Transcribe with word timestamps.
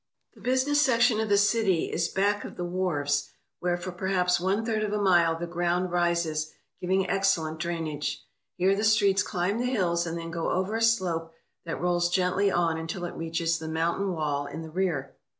The 0.33 0.41
business 0.41 0.81
section 0.81 1.19
of 1.19 1.29
the 1.29 1.37
city 1.37 1.91
is 1.93 2.07
back 2.07 2.43
of 2.43 2.55
the 2.57 2.65
wharves, 2.65 3.29
where 3.59 3.77
for 3.77 3.91
perhaps 3.91 4.39
one 4.39 4.65
third 4.65 4.81
of 4.81 4.91
a 4.91 4.97
mile 4.97 5.37
the 5.37 5.45
ground 5.45 5.91
rises, 5.91 6.51
giving 6.79 7.07
excellent 7.07 7.59
drainage. 7.59 8.23
Here 8.55 8.75
the 8.75 8.83
streets 8.83 9.21
climb 9.21 9.59
the 9.59 9.65
hills 9.65 10.07
and 10.07 10.17
then 10.17 10.31
go 10.31 10.49
over 10.49 10.75
a 10.75 10.81
slope 10.81 11.33
that 11.65 11.79
rolls 11.79 12.09
gently 12.09 12.49
on 12.49 12.79
until 12.79 13.05
it 13.05 13.13
reaches 13.13 13.59
the 13.59 13.67
mountain 13.67 14.11
wall 14.13 14.47
in 14.47 14.63
the 14.63 14.71
rear. 14.71 15.13